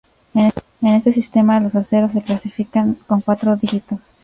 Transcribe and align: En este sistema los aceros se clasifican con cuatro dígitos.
En 0.81 0.87
este 0.95 1.13
sistema 1.13 1.59
los 1.59 1.75
aceros 1.75 2.13
se 2.13 2.23
clasifican 2.23 2.95
con 3.05 3.21
cuatro 3.21 3.55
dígitos. 3.55 4.15